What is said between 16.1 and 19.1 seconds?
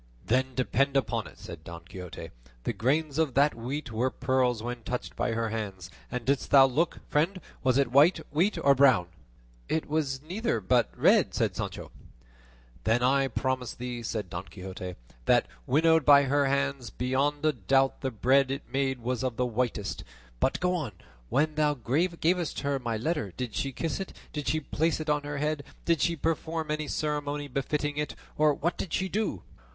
her hands, beyond a doubt the bread it made